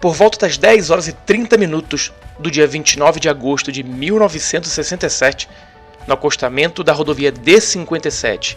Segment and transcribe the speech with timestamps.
[0.00, 5.46] Por volta das 10 horas e 30 minutos do dia 29 de agosto de 1967,
[6.06, 8.56] no acostamento da rodovia D57,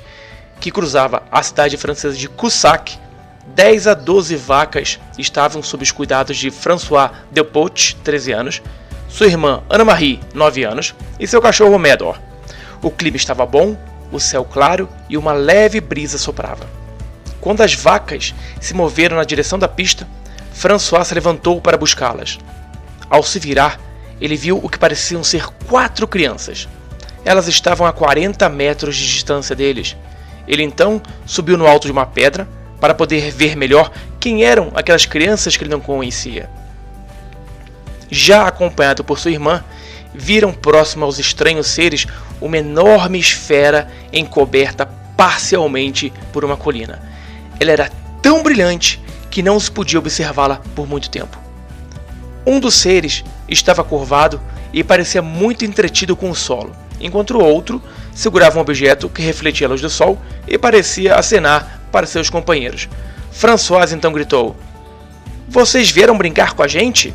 [0.62, 2.98] que cruzava a cidade francesa de Cussac,
[3.46, 8.62] 10 a 12 vacas estavam sob os cuidados de François Delpote, 13 anos,
[9.10, 12.22] sua irmã Anna-Marie, 9 anos, e seu cachorro Medor.
[12.82, 13.78] O clima estava bom,
[14.14, 16.66] o céu claro e uma leve brisa soprava.
[17.42, 20.08] Quando as vacas se moveram na direção da pista,
[20.54, 22.40] François se levantou para buscá-las.
[23.10, 23.80] Ao se virar,
[24.22, 26.68] ele viu o que pareciam ser quatro crianças.
[27.26, 29.98] Elas estavam a 40 metros de distância deles.
[30.48, 32.48] Ele então subiu no alto de uma pedra
[32.80, 36.50] para poder ver melhor quem eram aquelas crianças que ele não conhecia
[38.14, 39.64] já acompanhado por sua irmã,
[40.14, 42.06] viram próximo aos estranhos seres
[42.40, 44.86] uma enorme esfera encoberta
[45.18, 47.02] parcialmente por uma colina.
[47.60, 49.02] Ela era tão brilhante
[49.34, 51.40] que não se podia observá-la por muito tempo.
[52.46, 54.40] Um dos seres estava curvado
[54.72, 56.72] e parecia muito entretido com o solo,
[57.02, 57.82] enquanto o outro
[58.14, 62.88] segurava um objeto que refletia a luz do sol e parecia acenar para seus companheiros.
[63.32, 64.56] François então gritou:
[65.50, 67.12] Vocês vieram brincar com a gente?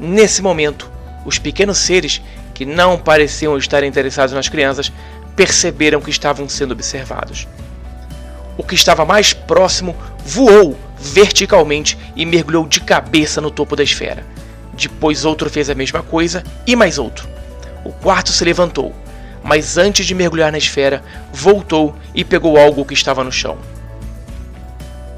[0.00, 0.90] Nesse momento,
[1.24, 2.20] os pequenos seres,
[2.52, 4.90] que não pareciam estar interessados nas crianças,
[5.36, 7.46] perceberam que estavam sendo observados.
[8.58, 9.94] O que estava mais próximo
[10.26, 14.24] voou verticalmente e mergulhou de cabeça no topo da esfera.
[14.72, 17.28] Depois outro fez a mesma coisa e mais outro.
[17.84, 18.94] O quarto se levantou,
[19.42, 21.02] mas antes de mergulhar na esfera,
[21.32, 23.58] voltou e pegou algo que estava no chão.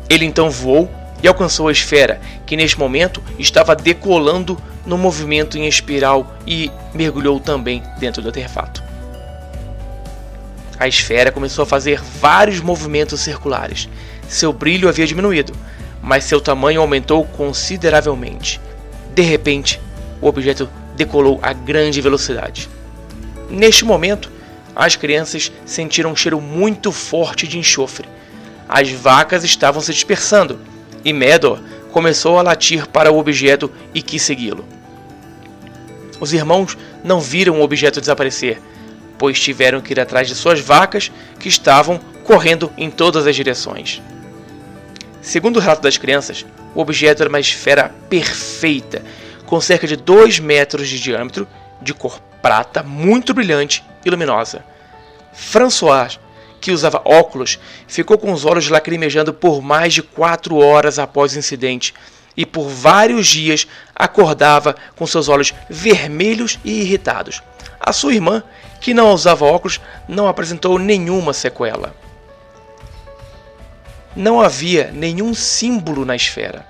[0.09, 0.91] Ele então voou
[1.23, 7.39] e alcançou a esfera, que neste momento estava decolando no movimento em espiral e mergulhou
[7.41, 8.83] também dentro do artefato.
[10.79, 13.89] A esfera começou a fazer vários movimentos circulares.
[14.35, 15.53] Seu brilho havia diminuído,
[16.03, 18.61] mas seu tamanho aumentou consideravelmente.
[19.15, 19.81] De repente,
[20.21, 22.69] o objeto decolou a grande velocidade.
[23.49, 24.33] Neste momento,
[24.75, 28.09] as crianças sentiram um cheiro muito forte de enxofre.
[28.69, 30.59] As vacas estavam se dispersando
[31.05, 31.61] e Medor
[31.93, 34.65] começou a latir para o objeto e quis segui-lo.
[36.19, 38.61] Os irmãos não viram o objeto desaparecer,
[39.17, 44.03] pois tiveram que ir atrás de suas vacas que estavam correndo em todas as direções.
[45.25, 49.03] Segundo o relato das crianças, o objeto era uma esfera perfeita,
[49.47, 51.49] com cerca de 2 metros de diâmetro,
[51.81, 54.63] de cor prata, muito brilhante e luminosa.
[55.33, 56.21] François
[56.61, 61.39] que usava óculos, ficou com os olhos lacrimejando por mais de quatro horas após o
[61.39, 61.95] incidente
[62.37, 67.43] e por vários dias acordava com seus olhos vermelhos e irritados.
[67.81, 68.43] A sua irmã,
[68.79, 71.95] que não usava óculos, não apresentou nenhuma sequela.
[74.17, 76.67] Não havia nenhum símbolo na esfera.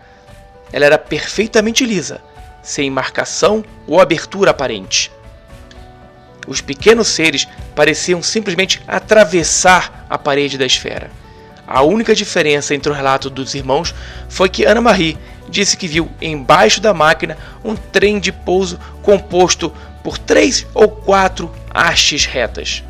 [0.73, 2.21] Ela era perfeitamente lisa,
[2.63, 5.13] sem marcação ou abertura aparente.
[6.47, 11.11] Os pequenos seres pareciam simplesmente atravessar a parede da esfera.
[11.67, 13.95] A única diferença entre o relato dos irmãos
[14.29, 15.19] foi que Ana Marie
[15.49, 21.51] disse que viu embaixo da máquina um trem de pouso composto por três ou quatro
[21.73, 22.83] hastes retas.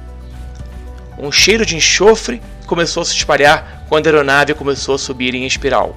[1.16, 5.46] Um cheiro de enxofre começou a se espalhar quando a aeronave começou a subir em
[5.46, 5.96] espiral.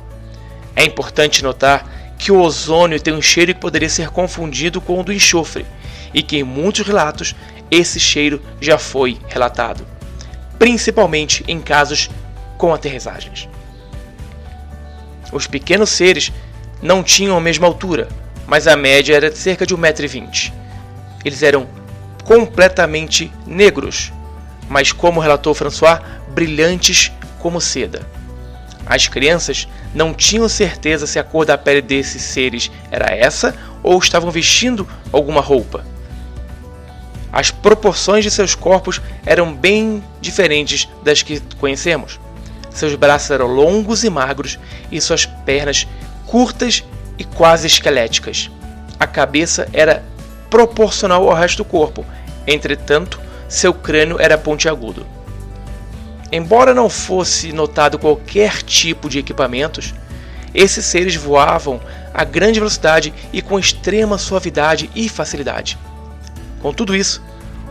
[0.76, 1.88] É importante notar
[2.18, 5.66] que o ozônio tem um cheiro que poderia ser confundido com o do enxofre,
[6.14, 7.36] e que em muitos relatos
[7.70, 9.86] esse cheiro já foi relatado,
[10.58, 12.10] principalmente em casos
[12.58, 13.48] com aterrissagens.
[15.32, 16.32] Os pequenos seres
[16.82, 18.08] não tinham a mesma altura,
[18.48, 20.54] mas a média era de cerca de 1,20m.
[21.26, 21.68] Eles eram
[22.24, 24.12] completamente negros,
[24.70, 26.00] mas como relatou François,
[26.30, 28.06] brilhantes como seda.
[28.86, 33.54] As crianças não tinham certeza se a cor da pele desses seres era essa
[33.84, 35.84] ou estavam vestindo alguma roupa.
[37.32, 42.20] As proporções de seus corpos eram bem diferentes das que conhecemos.
[42.72, 44.58] Seus braços eram longos e magros
[44.92, 45.86] e suas pernas
[46.26, 46.84] curtas
[47.18, 48.50] e quase esqueléticas.
[49.00, 50.04] A cabeça era
[50.50, 52.06] proporcional ao resto do corpo,
[52.46, 53.20] entretanto,
[53.50, 55.06] seu crânio era pontiagudo.
[56.32, 59.94] Embora não fosse notado qualquer tipo de equipamentos,
[60.54, 61.80] esses seres voavam
[62.14, 65.78] a grande velocidade e com extrema suavidade e facilidade.
[66.62, 67.24] Com tudo isso,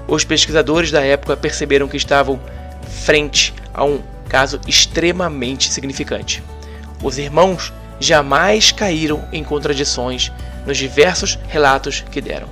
[0.06, 2.40] os pesquisadores da época perceberam que estavam
[3.04, 6.42] frente a um caso extremamente significante.
[7.02, 10.32] Os irmãos jamais caíram em contradições
[10.66, 12.48] nos diversos relatos que deram.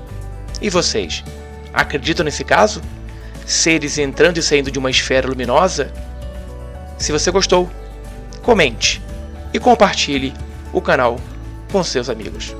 [0.60, 1.22] E vocês,
[1.72, 2.82] acreditam nesse caso?
[3.46, 5.92] Seres entrando e saindo de uma esfera luminosa?
[6.98, 7.70] Se você gostou,
[8.42, 9.02] comente
[9.52, 10.32] e compartilhe
[10.72, 11.20] o canal
[11.70, 12.54] com seus amigos.